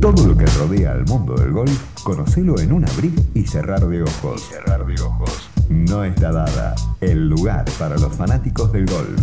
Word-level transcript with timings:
Todo 0.00 0.26
lo 0.26 0.34
que 0.34 0.46
rodea 0.46 0.92
al 0.92 1.04
mundo 1.04 1.34
del 1.34 1.52
golf, 1.52 2.02
conocelo 2.02 2.58
en 2.58 2.72
un 2.72 2.88
abrir 2.88 3.12
y 3.34 3.42
cerrar 3.42 3.86
de 3.86 4.02
ojos. 4.02 4.48
cerrar 4.48 4.86
de 4.86 4.94
ojos. 5.02 5.50
No 5.68 6.04
está 6.04 6.32
dada 6.32 6.74
el 7.02 7.28
lugar 7.28 7.66
para 7.78 7.98
los 7.98 8.16
fanáticos 8.16 8.72
del 8.72 8.86
golf. 8.86 9.20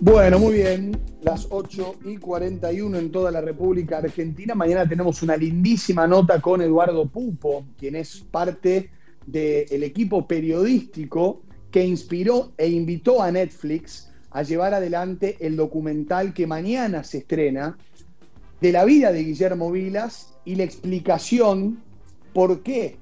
Bueno, 0.00 0.40
muy 0.40 0.54
bien. 0.54 1.00
Las 1.22 1.46
8 1.50 2.00
y 2.04 2.16
41 2.16 2.98
en 2.98 3.12
toda 3.12 3.30
la 3.30 3.40
República 3.40 3.98
Argentina. 3.98 4.56
Mañana 4.56 4.88
tenemos 4.88 5.22
una 5.22 5.36
lindísima 5.36 6.08
nota 6.08 6.40
con 6.40 6.60
Eduardo 6.60 7.06
Pupo, 7.06 7.64
quien 7.78 7.94
es 7.94 8.26
parte 8.28 8.90
del 9.24 9.84
equipo 9.84 10.26
periodístico 10.26 11.42
que 11.70 11.84
inspiró 11.84 12.52
e 12.58 12.68
invitó 12.68 13.22
a 13.22 13.30
Netflix 13.30 14.10
a 14.34 14.42
llevar 14.42 14.74
adelante 14.74 15.36
el 15.40 15.56
documental 15.56 16.34
que 16.34 16.46
mañana 16.46 17.04
se 17.04 17.18
estrena 17.18 17.78
de 18.60 18.72
la 18.72 18.84
vida 18.84 19.12
de 19.12 19.22
Guillermo 19.22 19.70
Vilas 19.70 20.34
y 20.44 20.56
la 20.56 20.64
explicación 20.64 21.80
por 22.32 22.62
qué 22.62 22.96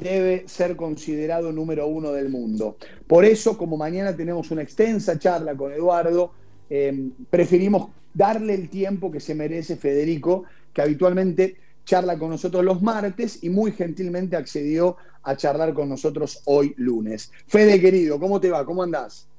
debe 0.00 0.44
ser 0.48 0.76
considerado 0.76 1.52
número 1.52 1.86
uno 1.86 2.12
del 2.12 2.30
mundo. 2.30 2.78
Por 3.06 3.26
eso, 3.26 3.58
como 3.58 3.76
mañana 3.76 4.16
tenemos 4.16 4.50
una 4.50 4.62
extensa 4.62 5.18
charla 5.18 5.54
con 5.54 5.70
Eduardo, 5.70 6.32
eh, 6.70 7.10
preferimos 7.28 7.90
darle 8.14 8.54
el 8.54 8.70
tiempo 8.70 9.10
que 9.10 9.20
se 9.20 9.34
merece 9.34 9.76
Federico, 9.76 10.44
que 10.72 10.80
habitualmente 10.80 11.56
charla 11.84 12.18
con 12.18 12.30
nosotros 12.30 12.64
los 12.64 12.80
martes 12.80 13.44
y 13.44 13.50
muy 13.50 13.72
gentilmente 13.72 14.34
accedió 14.34 14.96
a 15.24 15.36
charlar 15.36 15.74
con 15.74 15.90
nosotros 15.90 16.40
hoy 16.46 16.72
lunes. 16.78 17.30
Fede, 17.46 17.78
querido, 17.78 18.18
¿cómo 18.18 18.40
te 18.40 18.50
va? 18.50 18.64
¿Cómo 18.64 18.82
andás? 18.82 19.29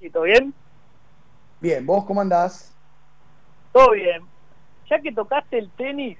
¿Y 0.00 0.10
todo 0.10 0.24
bien? 0.24 0.54
Bien, 1.60 1.84
¿vos 1.84 2.04
cómo 2.04 2.20
andás? 2.20 2.74
Todo 3.72 3.92
bien. 3.92 4.22
Ya 4.88 5.00
que 5.00 5.12
tocaste 5.12 5.58
el 5.58 5.70
tenis, 5.70 6.18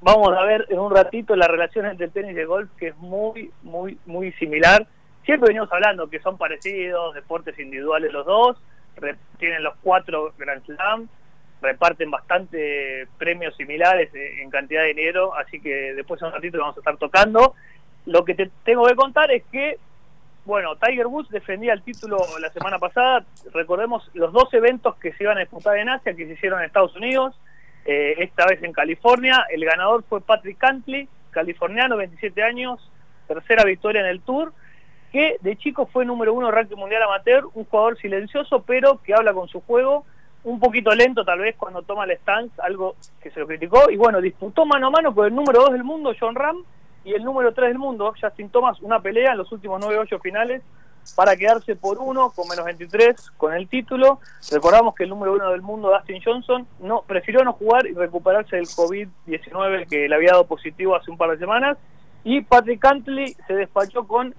vamos 0.00 0.36
a 0.36 0.44
ver 0.44 0.66
en 0.68 0.78
un 0.78 0.94
ratito 0.94 1.34
la 1.34 1.48
relación 1.48 1.86
entre 1.86 2.06
el 2.06 2.12
tenis 2.12 2.36
y 2.36 2.40
el 2.40 2.46
golf, 2.46 2.70
que 2.78 2.88
es 2.88 2.96
muy, 2.96 3.50
muy, 3.62 3.98
muy 4.06 4.32
similar. 4.32 4.86
Siempre 5.24 5.48
venimos 5.48 5.72
hablando 5.72 6.08
que 6.08 6.20
son 6.20 6.38
parecidos, 6.38 7.14
deportes 7.14 7.58
individuales 7.58 8.12
los 8.12 8.24
dos, 8.26 8.56
tienen 9.38 9.62
los 9.62 9.74
cuatro 9.82 10.32
Grand 10.38 10.64
Slam, 10.64 11.08
reparten 11.60 12.10
bastante 12.10 13.08
premios 13.18 13.56
similares 13.56 14.10
en 14.14 14.48
cantidad 14.50 14.82
de 14.82 14.88
dinero, 14.88 15.34
así 15.34 15.60
que 15.60 15.94
después 15.94 16.20
en 16.20 16.28
un 16.28 16.34
ratito 16.34 16.58
vamos 16.58 16.76
a 16.76 16.80
estar 16.80 16.96
tocando. 16.96 17.54
Lo 18.04 18.24
que 18.24 18.34
te 18.34 18.50
tengo 18.64 18.86
que 18.86 18.94
contar 18.94 19.32
es 19.32 19.42
que, 19.50 19.78
bueno, 20.46 20.76
Tiger 20.76 21.08
Woods 21.08 21.28
defendía 21.28 21.72
el 21.72 21.82
título 21.82 22.18
la 22.40 22.50
semana 22.50 22.78
pasada, 22.78 23.24
recordemos 23.52 24.08
los 24.14 24.32
dos 24.32 24.52
eventos 24.54 24.94
que 24.96 25.12
se 25.12 25.24
iban 25.24 25.36
a 25.36 25.40
disputar 25.40 25.76
en 25.76 25.88
Asia, 25.88 26.14
que 26.14 26.24
se 26.24 26.34
hicieron 26.34 26.60
en 26.60 26.66
Estados 26.66 26.94
Unidos, 26.94 27.34
eh, 27.84 28.14
esta 28.18 28.46
vez 28.46 28.62
en 28.62 28.72
California, 28.72 29.44
el 29.50 29.64
ganador 29.64 30.04
fue 30.08 30.20
Patrick 30.20 30.56
Cantley, 30.58 31.08
californiano, 31.30 31.96
27 31.96 32.42
años, 32.44 32.80
tercera 33.26 33.64
victoria 33.64 34.00
en 34.02 34.06
el 34.06 34.20
Tour, 34.20 34.52
que 35.10 35.36
de 35.40 35.56
chico 35.56 35.86
fue 35.86 36.04
número 36.04 36.32
uno 36.32 36.50
ranking 36.52 36.76
mundial 36.76 37.02
amateur, 37.02 37.46
un 37.54 37.64
jugador 37.64 37.98
silencioso, 37.98 38.62
pero 38.62 39.02
que 39.02 39.14
habla 39.14 39.32
con 39.32 39.48
su 39.48 39.60
juego, 39.62 40.04
un 40.44 40.60
poquito 40.60 40.94
lento 40.94 41.24
tal 41.24 41.40
vez 41.40 41.56
cuando 41.56 41.82
toma 41.82 42.04
el 42.04 42.16
stance, 42.18 42.54
algo 42.62 42.94
que 43.20 43.30
se 43.30 43.40
lo 43.40 43.48
criticó, 43.48 43.90
y 43.90 43.96
bueno, 43.96 44.20
disputó 44.20 44.64
mano 44.64 44.86
a 44.86 44.90
mano 44.90 45.12
con 45.12 45.26
el 45.26 45.34
número 45.34 45.62
2 45.62 45.72
del 45.72 45.84
mundo, 45.84 46.14
John 46.18 46.36
Ram, 46.36 46.62
y 47.06 47.14
el 47.14 47.22
número 47.22 47.54
3 47.54 47.68
del 47.68 47.78
mundo, 47.78 48.12
Justin 48.20 48.50
Thomas, 48.50 48.80
una 48.82 49.00
pelea 49.00 49.30
en 49.30 49.38
los 49.38 49.52
últimos 49.52 49.80
9-8 49.80 50.20
finales 50.20 50.62
para 51.14 51.36
quedarse 51.36 51.76
por 51.76 51.98
uno, 51.98 52.32
con 52.34 52.48
menos 52.48 52.64
23, 52.64 53.30
con 53.36 53.54
el 53.54 53.68
título. 53.68 54.18
Recordamos 54.50 54.92
que 54.96 55.04
el 55.04 55.10
número 55.10 55.34
1 55.34 55.52
del 55.52 55.62
mundo, 55.62 55.92
Dustin 55.92 56.20
Johnson, 56.20 56.66
no 56.80 57.04
prefirió 57.06 57.44
no 57.44 57.52
jugar 57.52 57.86
y 57.86 57.92
recuperarse 57.92 58.56
del 58.56 58.66
COVID-19 58.66 59.88
que 59.88 60.08
le 60.08 60.14
había 60.16 60.32
dado 60.32 60.48
positivo 60.48 60.96
hace 60.96 61.12
un 61.12 61.16
par 61.16 61.30
de 61.30 61.38
semanas, 61.38 61.78
y 62.24 62.40
Patrick 62.40 62.80
Cantley 62.80 63.36
se 63.46 63.54
despachó 63.54 64.08
con 64.08 64.34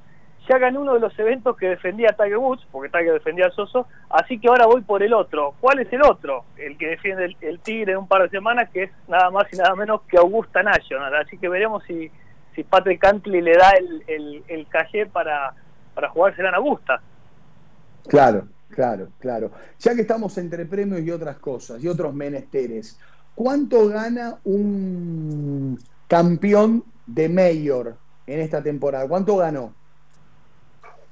ya 0.50 0.58
gané 0.58 0.78
uno 0.78 0.94
de 0.94 1.00
los 1.00 1.18
eventos 1.20 1.58
que 1.58 1.68
defendía 1.68 2.16
Tiger 2.18 2.38
Woods, 2.38 2.66
porque 2.72 2.90
Tiger 2.90 3.14
defendía 3.14 3.46
al 3.46 3.52
Soso, 3.53 3.88
así 4.09 4.40
que 4.40 4.47
ahora 4.47 4.66
voy 4.66 4.81
por 4.81 5.03
el 5.03 5.14
otro. 5.14 5.56
¿Cuál 5.59 5.80
es 5.80 5.91
el 5.91 6.02
otro? 6.02 6.46
El 6.58 6.78
que 6.78 6.88
defiende 6.88 7.36
el, 7.41 7.59
Tigre 7.59 7.94
en 7.94 8.00
un 8.00 8.08
par 8.08 8.24
de 8.24 8.30
semanas, 8.30 8.70
que 8.70 8.84
es 8.84 8.91
nada 9.08 9.30
más 9.30 9.52
y 9.52 9.58
nada 9.58 9.75
menos 9.75 10.02
que 10.03 10.18
Augusta 10.18 10.64
National. 10.64 11.14
Así 11.16 11.38
que 11.38 11.50
veremos 11.50 11.84
si, 11.84 12.09
si 12.57 12.63
Patrick 12.63 13.00
Cantley 13.00 13.40
le 13.40 13.53
da 13.53 13.69
el, 13.78 14.03
el, 14.07 14.44
el 14.47 14.68
calle 14.68 15.06
para, 15.06 15.53
para 15.94 16.09
jugársela 16.09 16.50
en 16.50 16.56
Augusta. 16.56 17.00
Claro, 18.07 18.47
claro, 18.69 19.09
claro. 19.19 19.51
Ya 19.78 19.94
que 19.94 20.01
estamos 20.01 20.35
entre 20.40 20.66
premios 20.66 21.01
y 21.01 21.12
otras 21.12 21.38
cosas, 21.38 21.84
y 21.84 21.88
otros 21.88 22.16
menesteres, 22.16 23.00
¿cuánto 23.35 23.88
gana 23.90 24.40
un 24.44 25.79
campeón 26.07 26.84
de 27.06 27.29
Mayor 27.29 27.96
en 28.25 28.40
esta 28.40 28.63
temporada? 28.63 29.07
¿Cuánto 29.07 29.38
ganó? 29.38 29.75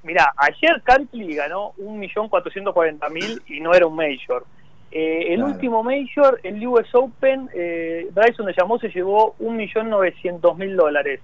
Mira, 0.02 0.34
ayer 0.38 0.82
Cantley 0.84 1.36
ganó 1.36 1.74
1.440.000 1.74 3.44
y 3.50 3.60
no 3.60 3.72
era 3.72 3.86
un 3.86 3.96
Major. 3.96 4.44
Eh, 4.92 5.34
el 5.34 5.44
último 5.44 5.84
Major, 5.84 6.40
el 6.42 6.66
US 6.66 6.88
Open, 6.94 7.50
eh, 7.54 8.10
Bryson 8.14 8.48
de 8.48 8.56
llamó 8.58 8.80
se 8.80 8.90
llevó 8.90 9.36
1.900.000 9.40 10.76
dólares. 10.76 11.20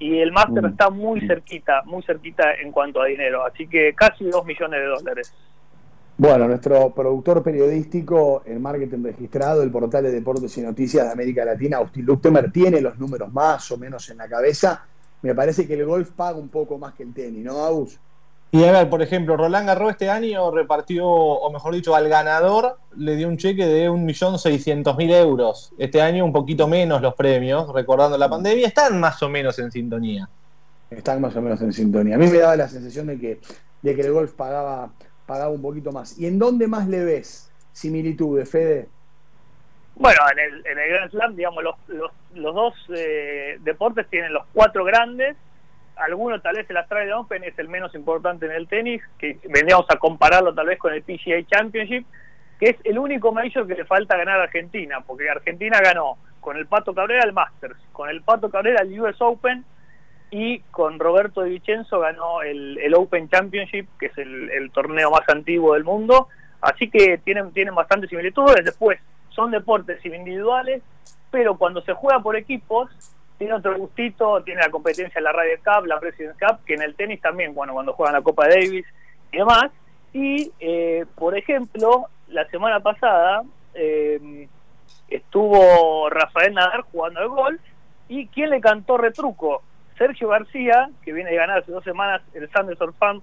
Y 0.00 0.18
el 0.18 0.32
Master 0.32 0.64
mm. 0.64 0.66
está 0.66 0.90
muy 0.90 1.20
cerquita, 1.20 1.82
muy 1.84 2.02
cerquita 2.02 2.54
en 2.54 2.72
cuanto 2.72 3.00
a 3.00 3.06
dinero. 3.06 3.44
Así 3.44 3.68
que 3.68 3.94
casi 3.94 4.24
2 4.24 4.44
millones 4.44 4.80
de 4.80 4.86
dólares. 4.86 5.34
Bueno, 6.16 6.48
nuestro 6.48 6.90
productor 6.94 7.42
periodístico 7.42 8.42
en 8.44 8.60
marketing 8.60 9.04
registrado, 9.04 9.62
el 9.62 9.70
portal 9.70 10.02
de 10.04 10.10
deportes 10.10 10.56
y 10.58 10.62
noticias 10.62 11.06
de 11.06 11.12
América 11.12 11.44
Latina, 11.44 11.78
Austin 11.78 12.04
Luchtemer, 12.04 12.50
tiene 12.50 12.80
los 12.80 12.98
números 12.98 13.32
más 13.32 13.70
o 13.70 13.78
menos 13.78 14.08
en 14.10 14.18
la 14.18 14.28
cabeza. 14.28 14.84
Me 15.22 15.34
parece 15.34 15.66
que 15.66 15.74
el 15.74 15.86
golf 15.86 16.10
paga 16.10 16.38
un 16.38 16.48
poco 16.48 16.78
más 16.78 16.94
que 16.94 17.04
el 17.04 17.14
tenis, 17.14 17.44
¿no, 17.44 17.52
Aus? 17.52 17.98
Y 18.52 18.64
a 18.64 18.72
ver, 18.72 18.90
por 18.90 19.00
ejemplo, 19.00 19.36
Roland 19.36 19.68
Garros 19.68 19.92
este 19.92 20.10
año 20.10 20.50
repartió, 20.50 21.06
o 21.06 21.52
mejor 21.52 21.72
dicho, 21.72 21.94
al 21.94 22.08
ganador 22.08 22.78
le 22.96 23.14
dio 23.14 23.28
un 23.28 23.36
cheque 23.36 23.64
de 23.64 23.88
1.600.000 23.88 25.12
euros. 25.14 25.72
Este 25.78 26.02
año 26.02 26.24
un 26.24 26.32
poquito 26.32 26.66
menos 26.66 27.00
los 27.00 27.14
premios, 27.14 27.72
recordando 27.72 28.18
la 28.18 28.28
pandemia, 28.28 28.66
están 28.66 28.98
más 28.98 29.22
o 29.22 29.28
menos 29.28 29.56
en 29.60 29.70
sintonía. 29.70 30.28
Están 30.90 31.20
más 31.20 31.36
o 31.36 31.42
menos 31.42 31.60
en 31.62 31.72
sintonía. 31.72 32.16
A 32.16 32.18
mí 32.18 32.26
me 32.26 32.38
daba 32.38 32.56
la 32.56 32.68
sensación 32.68 33.06
de 33.06 33.20
que, 33.20 33.40
de 33.82 33.94
que 33.94 34.00
el 34.00 34.12
golf 34.12 34.32
pagaba, 34.32 34.90
pagaba 35.26 35.50
un 35.50 35.62
poquito 35.62 35.92
más. 35.92 36.18
¿Y 36.18 36.26
en 36.26 36.40
dónde 36.40 36.66
más 36.66 36.88
le 36.88 37.04
ves 37.04 37.52
similitudes, 37.72 38.50
Fede? 38.50 38.88
Bueno, 39.94 40.20
en 40.32 40.38
el, 40.38 40.66
en 40.66 40.78
el 40.78 40.88
Grand 40.88 41.10
Slam, 41.12 41.36
digamos, 41.36 41.62
los, 41.62 41.76
los, 42.34 42.54
dos 42.54 42.74
eh, 42.96 43.58
deportes 43.62 44.08
tienen 44.08 44.32
los 44.32 44.44
cuatro 44.52 44.82
grandes 44.82 45.36
alguno 46.00 46.40
tal 46.40 46.56
vez 46.56 46.68
el 46.70 46.76
Australian 46.76 47.18
Open 47.18 47.44
es 47.44 47.58
el 47.58 47.68
menos 47.68 47.94
importante 47.94 48.46
en 48.46 48.52
el 48.52 48.68
tenis, 48.68 49.02
que 49.18 49.38
vendríamos 49.48 49.86
a 49.88 49.96
compararlo 49.96 50.54
tal 50.54 50.66
vez 50.66 50.78
con 50.78 50.92
el 50.92 51.02
PGA 51.02 51.44
Championship, 51.46 52.06
que 52.58 52.70
es 52.70 52.76
el 52.84 52.98
único 52.98 53.32
major 53.32 53.66
que 53.66 53.74
le 53.74 53.84
falta 53.84 54.16
ganar 54.16 54.40
a 54.40 54.44
Argentina, 54.44 55.00
porque 55.06 55.28
Argentina 55.28 55.80
ganó 55.80 56.18
con 56.40 56.56
el 56.56 56.66
Pato 56.66 56.94
Cabrera 56.94 57.24
el 57.24 57.32
Masters, 57.32 57.76
con 57.92 58.08
el 58.08 58.22
Pato 58.22 58.50
Cabrera 58.50 58.82
el 58.82 59.00
US 59.00 59.16
Open 59.20 59.64
y 60.30 60.60
con 60.70 60.98
Roberto 60.98 61.42
de 61.42 61.50
Vicenzo 61.50 62.00
ganó 62.00 62.42
el, 62.42 62.94
Open 62.94 63.28
Championship, 63.28 63.88
que 63.98 64.06
es 64.06 64.18
el, 64.18 64.70
torneo 64.72 65.10
más 65.10 65.28
antiguo 65.28 65.74
del 65.74 65.84
mundo. 65.84 66.28
Así 66.60 66.88
que 66.88 67.18
tienen, 67.18 67.52
tienen 67.52 67.74
bastantes 67.74 68.10
similitudes. 68.10 68.64
Después, 68.64 69.00
son 69.30 69.50
deportes 69.50 70.04
individuales, 70.04 70.82
pero 71.30 71.56
cuando 71.56 71.82
se 71.82 71.94
juega 71.94 72.20
por 72.20 72.36
equipos, 72.36 72.90
tiene 73.40 73.54
otro 73.54 73.74
gustito, 73.78 74.42
tiene 74.42 74.60
la 74.60 74.70
competencia 74.70 75.18
en 75.18 75.24
la 75.24 75.32
Radio 75.32 75.56
Cup, 75.64 75.86
la 75.86 75.98
President's 75.98 76.38
Cup, 76.38 76.62
que 76.66 76.74
en 76.74 76.82
el 76.82 76.94
tenis 76.94 77.22
también, 77.22 77.54
bueno, 77.54 77.72
cuando 77.72 77.94
juegan 77.94 78.14
la 78.14 78.20
Copa 78.20 78.46
Davis 78.46 78.84
y 79.32 79.38
demás. 79.38 79.70
Y, 80.12 80.52
eh, 80.60 81.06
por 81.14 81.34
ejemplo, 81.34 82.08
la 82.28 82.46
semana 82.50 82.80
pasada 82.80 83.42
eh, 83.72 84.46
estuvo 85.08 86.10
Rafael 86.10 86.52
Nadal 86.52 86.82
jugando 86.92 87.20
el 87.22 87.28
golf 87.28 87.62
y 88.10 88.26
¿quién 88.26 88.50
le 88.50 88.60
cantó 88.60 88.98
retruco? 88.98 89.62
Sergio 89.96 90.28
García, 90.28 90.90
que 91.02 91.14
viene 91.14 91.30
de 91.30 91.36
ganar 91.36 91.60
hace 91.60 91.72
dos 91.72 91.82
semanas 91.82 92.20
el 92.34 92.50
Sanderson 92.50 92.92
Farm 92.92 93.22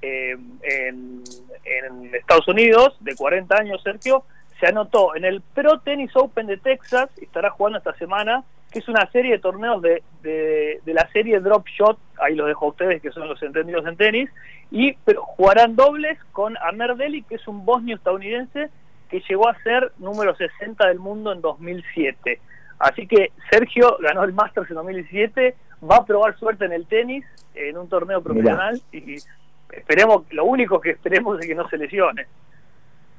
eh, 0.00 0.36
en, 0.62 1.24
en 1.64 2.14
Estados 2.14 2.46
Unidos, 2.46 2.96
de 3.00 3.16
40 3.16 3.52
años 3.56 3.82
Sergio, 3.82 4.22
se 4.60 4.68
anotó 4.68 5.16
en 5.16 5.24
el 5.24 5.40
Pro 5.40 5.80
Tennis 5.80 6.14
Open 6.14 6.46
de 6.46 6.56
Texas, 6.56 7.10
estará 7.20 7.50
jugando 7.50 7.78
esta 7.78 7.94
semana 7.94 8.44
que 8.76 8.80
es 8.80 8.88
una 8.90 9.10
serie 9.10 9.32
de 9.32 9.38
torneos 9.38 9.80
de, 9.80 10.02
de, 10.20 10.92
la 10.92 11.08
serie 11.10 11.40
Drop 11.40 11.66
Shot, 11.66 11.98
ahí 12.20 12.34
lo 12.34 12.44
dejo 12.44 12.66
a 12.66 12.68
ustedes 12.68 13.00
que 13.00 13.10
son 13.10 13.26
los 13.26 13.42
entendidos 13.42 13.86
en 13.86 13.96
tenis, 13.96 14.28
y 14.70 14.92
pero 15.02 15.22
jugarán 15.22 15.76
dobles 15.76 16.18
con 16.32 16.58
Amer 16.58 16.94
Deli, 16.96 17.22
que 17.22 17.36
es 17.36 17.48
un 17.48 17.64
bosnio 17.64 17.96
estadounidense 17.96 18.68
que 19.08 19.22
llegó 19.26 19.48
a 19.48 19.58
ser 19.62 19.92
número 19.96 20.36
60 20.36 20.88
del 20.88 20.98
mundo 20.98 21.32
en 21.32 21.40
2007. 21.40 22.38
Así 22.78 23.06
que 23.06 23.32
Sergio 23.50 23.96
ganó 23.98 24.24
el 24.24 24.34
Masters 24.34 24.68
en 24.68 24.76
2017, 24.76 25.54
va 25.90 25.96
a 25.96 26.04
probar 26.04 26.38
suerte 26.38 26.66
en 26.66 26.74
el 26.74 26.86
tenis, 26.86 27.24
en 27.54 27.78
un 27.78 27.88
torneo 27.88 28.20
profesional, 28.20 28.82
y 28.92 29.16
esperemos, 29.70 30.30
lo 30.32 30.44
único 30.44 30.82
que 30.82 30.90
esperemos 30.90 31.40
es 31.40 31.46
que 31.46 31.54
no 31.54 31.66
se 31.70 31.78
lesione. 31.78 32.26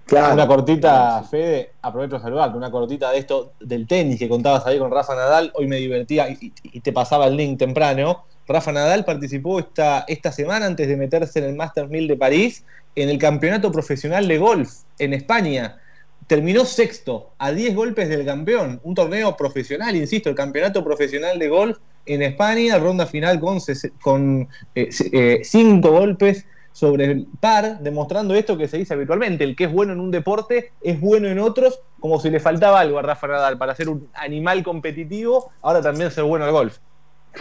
Una 0.09 0.47
cortita, 0.47 1.21
Fede, 1.23 1.71
aprovecho 1.81 2.15
de 2.15 2.21
saludarte, 2.21 2.57
una 2.57 2.71
cortita 2.71 3.11
de 3.11 3.17
esto 3.17 3.51
del 3.59 3.85
tenis 3.85 4.17
que 4.17 4.29
contabas 4.29 4.65
ahí 4.65 4.79
con 4.79 4.89
Rafa 4.89 5.15
Nadal, 5.15 5.51
hoy 5.53 5.67
me 5.67 5.77
divertía 5.77 6.29
y, 6.29 6.79
te 6.79 6.93
pasaba 6.93 7.27
el 7.27 7.35
link 7.35 7.59
temprano. 7.59 8.23
Rafa 8.47 8.71
Nadal 8.71 9.03
participó 9.03 9.59
esta, 9.59 10.05
esta 10.07 10.31
semana 10.31 10.65
antes 10.65 10.87
de 10.87 10.95
meterse 10.95 11.39
en 11.39 11.45
el 11.45 11.55
Masters 11.55 11.89
1000 11.89 12.07
de 12.07 12.15
París 12.15 12.63
en 12.95 13.09
el 13.09 13.17
campeonato 13.17 13.69
profesional 13.69 14.29
de 14.29 14.37
golf 14.37 14.71
en 14.97 15.13
España. 15.13 15.81
Terminó 16.25 16.63
sexto, 16.63 17.31
a 17.37 17.51
10 17.51 17.75
golpes 17.75 18.07
del 18.07 18.25
campeón, 18.25 18.79
un 18.83 18.95
torneo 18.95 19.35
profesional, 19.35 19.93
insisto, 19.95 20.29
el 20.29 20.35
campeonato 20.35 20.85
profesional 20.85 21.37
de 21.37 21.49
golf 21.49 21.79
en 22.05 22.21
España, 22.21 22.79
ronda 22.79 23.05
final 23.07 23.41
con, 23.41 23.59
con 24.01 24.47
eh, 24.73 24.89
eh, 25.11 25.41
cinco 25.43 25.91
golpes 25.91 26.45
sobre 26.77 27.05
el 27.05 27.27
par, 27.39 27.79
demostrando 27.79 28.35
esto 28.35 28.55
que 28.55 28.67
se 28.67 28.77
dice 28.77 28.93
habitualmente, 28.93 29.43
el 29.43 29.55
que 29.55 29.63
es 29.63 29.71
bueno 29.71 29.93
en 29.93 29.99
un 29.99 30.11
deporte 30.11 30.73
es 30.79 31.01
bueno 31.01 31.27
en 31.27 31.39
otros, 31.39 31.81
como 31.99 32.19
si 32.19 32.29
le 32.29 32.39
faltaba 32.39 32.79
algo 32.79 32.99
a 32.99 33.01
Rafa 33.01 33.25
Nadal 33.25 33.57
para 33.57 33.73
ser 33.73 33.89
un 33.89 34.07
animal 34.13 34.61
competitivo, 34.61 35.49
ahora 35.63 35.81
también 35.81 36.11
ser 36.11 36.25
bueno 36.25 36.45
al 36.45 36.51
golf. 36.51 36.77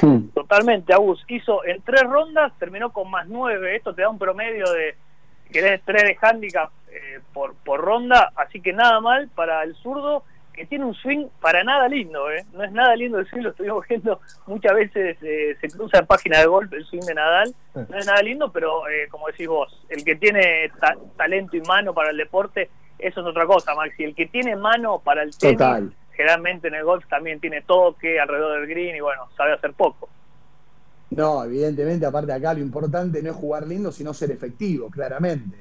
Hmm. 0.00 0.28
Totalmente, 0.28 0.94
Agus. 0.94 1.22
Hizo 1.28 1.66
en 1.66 1.82
tres 1.82 2.04
rondas, 2.04 2.50
terminó 2.58 2.94
con 2.94 3.10
más 3.10 3.28
nueve. 3.28 3.76
Esto 3.76 3.94
te 3.94 4.00
da 4.00 4.08
un 4.08 4.18
promedio 4.18 4.64
de, 4.72 4.94
querés, 5.52 5.82
tres 5.84 6.04
de 6.04 6.16
handicap 6.18 6.70
eh, 6.90 7.20
por, 7.34 7.56
por 7.56 7.82
ronda, 7.82 8.32
así 8.36 8.62
que 8.62 8.72
nada 8.72 9.02
mal 9.02 9.28
para 9.34 9.62
el 9.64 9.74
zurdo 9.76 10.22
que 10.56 10.66
tiene 10.66 10.84
un 10.84 10.94
swing 10.94 11.26
para 11.40 11.62
nada 11.62 11.86
lindo, 11.88 12.30
¿eh? 12.30 12.44
No 12.52 12.64
es 12.64 12.72
nada 12.72 12.96
lindo 12.96 13.18
el 13.18 13.28
swing, 13.28 13.42
lo 13.42 13.50
estuvimos 13.50 13.86
viendo 13.88 14.20
muchas 14.46 14.74
veces, 14.74 15.16
eh, 15.22 15.56
se 15.60 15.68
cruza 15.68 15.98
en 15.98 16.06
página 16.06 16.40
de 16.40 16.46
golf 16.46 16.72
el 16.72 16.84
swing 16.84 17.02
de 17.02 17.14
Nadal, 17.14 17.54
no 17.74 17.96
es 17.96 18.06
nada 18.06 18.22
lindo, 18.22 18.50
pero 18.50 18.88
eh, 18.88 19.06
como 19.10 19.26
decís 19.28 19.46
vos, 19.46 19.84
el 19.88 20.04
que 20.04 20.16
tiene 20.16 20.70
talento 21.16 21.56
y 21.56 21.60
mano 21.60 21.94
para 21.94 22.10
el 22.10 22.16
deporte, 22.16 22.70
eso 22.98 23.20
es 23.20 23.26
otra 23.26 23.46
cosa, 23.46 23.74
Maxi. 23.74 24.04
El 24.04 24.14
que 24.14 24.26
tiene 24.26 24.56
mano 24.56 25.00
para 25.04 25.22
el 25.22 25.36
tenis, 25.36 25.92
generalmente 26.12 26.68
en 26.68 26.74
el 26.74 26.84
golf 26.84 27.06
también 27.08 27.40
tiene 27.40 27.62
toque 27.62 28.18
alrededor 28.18 28.60
del 28.60 28.68
green 28.68 28.96
y 28.96 29.00
bueno, 29.00 29.28
sabe 29.36 29.52
hacer 29.52 29.74
poco. 29.74 30.08
No, 31.10 31.44
evidentemente, 31.44 32.06
aparte 32.06 32.32
acá 32.32 32.54
lo 32.54 32.60
importante 32.60 33.22
no 33.22 33.30
es 33.30 33.36
jugar 33.36 33.66
lindo, 33.66 33.92
sino 33.92 34.12
ser 34.12 34.30
efectivo, 34.30 34.90
claramente. 34.90 35.56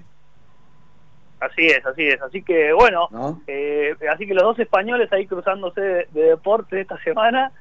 Así 1.46 1.68
es, 1.68 1.86
así 1.86 2.08
es. 2.08 2.22
Así 2.22 2.42
que 2.42 2.74
bueno, 2.74 3.10
eh, 3.48 3.96
así 4.12 4.26
que 4.26 4.34
los 4.34 4.44
dos 4.44 4.60
españoles 4.60 5.12
ahí 5.12 5.28
cruzándose 5.28 5.82
de, 5.82 6.08
deporte 6.12 6.82
esta 6.82 6.98
semana 7.04 7.52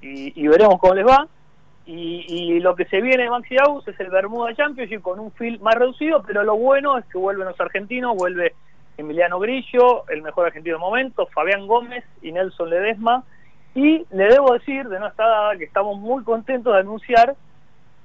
y, 0.00 0.46
veremos 0.46 0.78
cómo 0.80 0.94
les 0.94 1.06
va. 1.06 1.26
Y, 1.86 2.60
lo 2.60 2.74
que 2.74 2.86
se 2.86 3.00
viene 3.00 3.28
Maxi 3.28 3.56
Aus 3.58 3.86
es 3.88 3.98
el 4.00 4.08
Bermuda 4.08 4.54
Championship 4.54 5.02
con 5.02 5.20
un 5.20 5.32
feel 5.32 5.60
más 5.60 5.74
reducido, 5.74 6.22
pero 6.26 6.42
lo 6.42 6.56
bueno 6.56 6.96
es 6.98 7.04
que 7.06 7.18
vuelven 7.18 7.46
los 7.48 7.60
argentinos, 7.60 8.16
vuelve 8.16 8.54
Emiliano 8.96 9.38
Grillo, 9.38 10.08
el 10.08 10.22
mejor 10.22 10.46
argentino 10.46 10.76
de 10.76 10.80
momento, 10.80 11.26
Fabián 11.26 11.66
Gómez 11.66 12.04
y 12.22 12.32
Nelson 12.32 12.70
Ledesma. 12.70 13.24
Y 13.74 14.06
le 14.10 14.28
debo 14.28 14.52
decir, 14.52 14.88
de 14.88 15.00
nuestra 15.00 15.26
dada, 15.26 15.56
que 15.56 15.64
estamos 15.64 15.98
muy 15.98 16.22
contentos 16.22 16.72
de 16.72 16.80
anunciar 16.80 17.34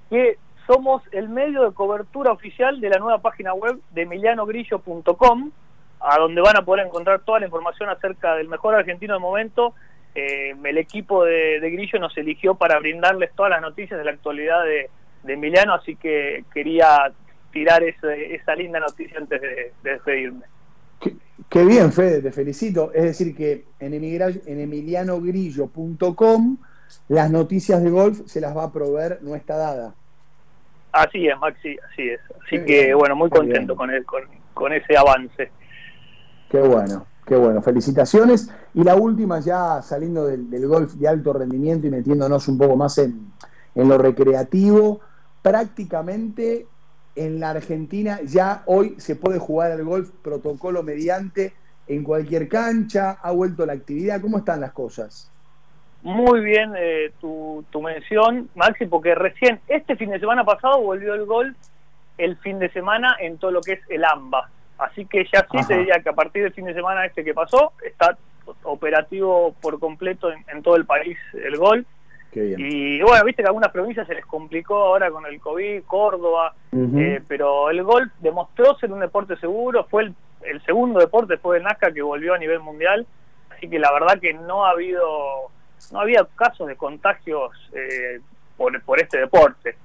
que 0.10 0.38
somos 0.72 1.02
el 1.12 1.30
medio 1.30 1.64
de 1.64 1.74
cobertura 1.74 2.32
oficial 2.32 2.80
de 2.80 2.90
la 2.90 3.00
nueva 3.00 3.18
página 3.24 3.56
web 3.56 3.80
de 3.90 4.04
emilianogrillo.com, 4.04 5.52
a 6.00 6.20
donde 6.20 6.42
van 6.42 6.58
a 6.58 6.62
poder 6.62 6.86
encontrar 6.86 7.22
toda 7.22 7.40
la 7.40 7.48
información 7.48 7.90
acerca 7.90 8.36
del 8.36 8.48
mejor 8.48 8.76
argentino 8.76 9.14
del 9.14 9.22
momento. 9.22 9.74
Eh, 10.14 10.54
el 10.64 10.78
equipo 10.78 11.26
de, 11.26 11.60
Grillo 11.60 11.98
nos 11.98 12.16
eligió 12.20 12.54
para 12.54 12.78
brindarles 12.78 13.32
todas 13.34 13.50
las 13.50 13.62
noticias 13.62 13.98
de 13.98 14.06
la 14.06 14.12
actualidad 14.12 14.64
de, 14.64 14.92
Emiliano, 15.34 15.74
así 15.74 15.96
que 15.96 16.46
quería 16.54 17.12
tirar 17.52 17.82
esa 17.84 18.56
linda 18.56 18.80
noticia 18.80 19.18
antes 19.18 19.42
de, 19.42 19.74
despedirme. 19.82 20.46
Qué, 21.50 21.66
bien, 21.66 21.92
Fede, 21.92 22.22
te 22.22 22.32
felicito. 22.32 22.92
Es 22.94 23.04
decir, 23.06 23.36
que 23.36 23.66
en, 23.80 23.96
en 23.96 24.60
emilianogrillo.com 24.60 26.58
las 27.08 27.32
noticias 27.32 27.82
de 27.82 27.90
golf 27.90 28.22
se 28.28 28.40
las 28.40 28.56
va 28.56 28.66
a 28.66 28.72
proveer 28.72 29.24
nuestra 29.24 29.58
dada. 29.58 29.96
Así 30.92 31.28
es, 31.28 31.38
Maxi, 31.40 31.78
así 31.92 32.10
es. 32.10 32.20
Así 32.46 32.64
que, 32.66 32.94
bueno, 32.94 33.16
muy 33.16 33.30
contento 33.30 33.76
con, 33.76 33.92
el, 33.92 34.06
con, 34.06 34.74
ese 34.74 34.98
avance. 34.98 35.52
Qué 36.50 36.60
bueno, 36.60 37.06
qué 37.26 37.36
bueno. 37.36 37.62
Felicitaciones. 37.62 38.52
Y 38.74 38.84
la 38.84 38.96
última, 38.96 39.40
ya 39.40 39.82
saliendo 39.82 40.26
del, 40.26 40.68
golf 40.68 40.94
de 40.94 41.08
alto 41.08 41.34
rendimiento 41.34 41.88
y 41.88 41.92
metiéndonos 41.92 42.48
un 42.48 42.58
poco 42.58 42.76
más 42.76 42.98
en, 42.98 43.32
en 43.76 43.88
lo 43.88 43.98
recreativo, 43.98 45.02
prácticamente 45.42 46.66
en 47.16 47.40
la 47.40 47.52
Argentina 47.52 48.20
ya 48.24 48.64
hoy 48.66 48.96
se 48.98 49.16
puede 49.16 49.40
jugar 49.40 49.72
al 49.72 49.84
golf 49.84 50.10
protocolo 50.22 50.84
mediante 50.84 51.54
en 51.88 52.04
cualquier 52.04 52.48
cancha, 52.48 53.18
ha 53.22 53.32
vuelto 53.32 53.66
la 53.66 53.74
actividad, 53.74 54.22
¿cómo 54.22 54.38
están 54.38 54.62
las 54.62 54.72
cosas? 54.72 55.32
Muy 56.02 56.42
bien 56.42 56.74
eh, 56.78 57.12
tu, 57.20 57.66
tu 57.70 57.82
mención, 57.82 58.50
Maxi, 58.56 58.86
porque 58.86 59.16
recién 59.16 59.60
este 59.68 59.96
fin 59.96 60.12
de 60.12 60.20
semana 60.20 60.44
pasado 60.44 60.82
volvió 60.82 61.14
el 61.14 61.26
golf 61.26 61.56
el 62.18 62.38
fin 62.38 62.60
de 62.60 62.70
semana 62.70 63.16
en 63.20 63.38
todo 63.38 63.52
lo 63.52 63.62
que 63.62 63.74
es 63.74 63.80
el 63.90 64.06
AMBA. 64.06 64.50
Así 64.78 65.06
que 65.06 65.26
ya 65.32 65.46
sí 65.52 65.58
te 65.68 65.78
diría 65.78 66.00
que 66.02 66.10
a 66.10 66.14
partir 66.14 66.44
del 66.44 66.54
fin 66.54 66.66
de 66.66 66.74
semana 66.74 67.06
este 67.06 67.24
que 67.24 67.34
pasó, 67.34 67.74
está 67.86 68.18
operativo 68.64 69.56
por 69.62 69.80
completo 69.80 70.30
en, 70.32 70.64
todo 70.64 70.76
el 70.76 70.86
país 70.86 71.18
el 71.34 71.58
golf. 71.58 71.88
Y 72.32 73.02
bueno, 73.02 73.26
viste 73.26 73.42
que 73.42 73.48
a 73.48 73.50
algunas 73.50 73.72
provincias 73.72 74.06
se 74.06 74.14
les 74.14 74.26
complicó 74.26 74.76
ahora 74.76 75.10
con 75.10 75.26
el 75.26 75.40
COVID, 75.40 75.84
Córdoba, 75.84 76.54
eh, 76.72 77.22
pero 77.28 77.72
el 77.72 77.84
golf 77.84 78.12
demostró 78.20 78.76
ser 78.76 78.92
un 78.92 79.00
deporte 79.00 79.36
seguro, 79.38 79.86
fue 79.90 80.04
el, 80.04 80.16
el 80.44 80.62
segundo 80.64 81.00
deporte 81.00 81.34
después 81.34 81.58
del 81.58 81.64
NASCAR 81.64 81.92
que 81.92 82.04
volvió 82.04 82.36
a 82.36 82.38
nivel 82.38 82.60
mundial, 82.60 83.08
así 83.50 83.68
que 83.68 83.80
la 83.80 83.92
verdad 83.92 84.20
que 84.20 84.34
no 84.34 84.66
ha 84.66 84.72
habido 84.72 85.50
no 85.92 86.02
había 86.02 86.26
casos 86.36 86.68
de 86.68 86.76
contagios 86.76 87.52
eh, 87.74 88.20
por, 88.58 88.82
por 88.84 89.00
este 89.00 89.20
deporte. 89.20 89.76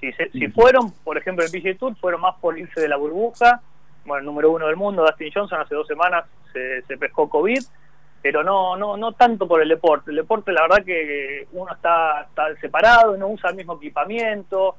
Si, 0.00 0.12
si 0.12 0.48
fueron, 0.48 0.90
por 1.04 1.16
ejemplo, 1.16 1.44
el 1.44 1.50
PGA 1.50 1.78
Tour, 1.78 1.96
fueron 1.96 2.20
más 2.20 2.34
por 2.40 2.58
irse 2.58 2.80
de 2.80 2.88
la 2.88 2.96
burbuja. 2.96 3.62
Bueno, 4.04 4.20
el 4.20 4.26
número 4.26 4.50
uno 4.50 4.66
del 4.66 4.76
mundo, 4.76 5.02
Dustin 5.02 5.32
Johnson, 5.34 5.60
hace 5.60 5.74
dos 5.74 5.86
semanas 5.86 6.26
se, 6.52 6.82
se 6.82 6.98
pescó 6.98 7.28
COVID, 7.28 7.62
pero 8.20 8.42
no, 8.42 8.76
no, 8.76 8.96
no 8.96 9.12
tanto 9.12 9.48
por 9.48 9.62
el 9.62 9.68
deporte. 9.68 10.10
El 10.10 10.16
deporte, 10.16 10.52
la 10.52 10.62
verdad 10.62 10.84
que 10.84 11.48
uno 11.52 11.72
está, 11.72 12.22
está 12.22 12.54
separado, 12.60 13.16
no 13.16 13.28
usa 13.28 13.50
el 13.50 13.56
mismo 13.56 13.76
equipamiento. 13.76 14.76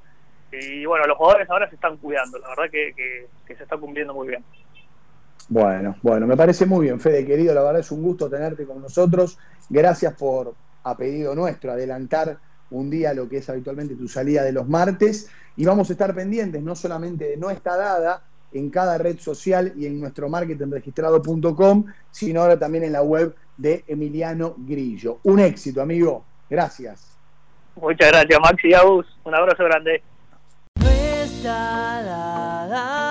Y 0.51 0.85
bueno, 0.85 1.05
los 1.05 1.17
jugadores 1.17 1.49
ahora 1.49 1.67
se 1.69 1.75
están 1.75 1.97
cuidando. 1.97 2.37
La 2.37 2.49
verdad 2.49 2.69
que, 2.71 2.93
que 3.47 3.55
se 3.55 3.63
está 3.63 3.77
cumpliendo 3.77 4.13
muy 4.13 4.27
bien. 4.27 4.43
Bueno, 5.47 5.95
bueno, 6.01 6.25
me 6.25 6.35
parece 6.35 6.65
muy 6.65 6.85
bien, 6.85 6.99
Fede, 6.99 7.25
querido. 7.25 7.53
La 7.53 7.61
verdad 7.61 7.79
es 7.79 7.91
un 7.91 8.01
gusto 8.01 8.29
tenerte 8.29 8.65
con 8.65 8.81
nosotros. 8.81 9.37
Gracias 9.69 10.13
por, 10.13 10.53
a 10.85 10.95
pedido 10.95 11.35
nuestro, 11.35 11.71
adelantar 11.71 12.37
un 12.69 12.89
día 12.89 13.13
lo 13.13 13.27
que 13.27 13.37
es 13.37 13.49
habitualmente 13.49 13.95
tu 13.95 14.07
salida 14.07 14.43
de 14.43 14.53
los 14.53 14.69
martes. 14.69 15.29
Y 15.57 15.65
vamos 15.65 15.89
a 15.89 15.93
estar 15.93 16.13
pendientes, 16.15 16.61
no 16.61 16.75
solamente 16.75 17.25
de 17.25 17.37
No 17.37 17.49
Está 17.49 17.75
Dada, 17.75 18.23
en 18.53 18.69
cada 18.69 18.97
red 18.97 19.19
social 19.19 19.73
y 19.75 19.85
en 19.85 19.99
nuestro 19.99 20.29
marketingregistrado.com, 20.29 21.85
sino 22.11 22.41
ahora 22.41 22.57
también 22.57 22.85
en 22.85 22.93
la 22.93 23.01
web 23.01 23.35
de 23.57 23.83
Emiliano 23.87 24.55
Grillo. 24.59 25.19
Un 25.23 25.39
éxito, 25.39 25.81
amigo. 25.81 26.23
Gracias. 26.49 27.17
Muchas 27.75 28.09
gracias, 28.11 28.39
Maxi 28.39 28.69
Un 29.23 29.35
abrazo 29.35 29.63
grande. 29.65 30.01
No 30.79 30.89
está 30.89 32.01
dada. 32.03 33.04